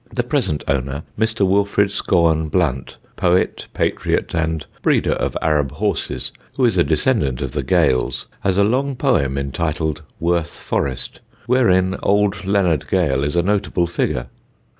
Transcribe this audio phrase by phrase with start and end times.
[0.11, 1.47] The present owner, Mr.
[1.47, 7.51] Wilfred Scawen Blunt, poet, patriot, and breeder of Arab horses, who is a descendant of
[7.51, 13.43] the Gales, has a long poem entitled "Worth Forest," wherein old Leonard Gale is a
[13.43, 14.25] notable figure.